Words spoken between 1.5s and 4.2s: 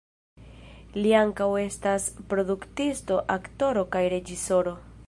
estas produktisto, aktoro, kaj